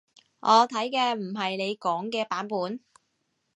[0.39, 2.79] 我睇嘅唔係你講嘅版本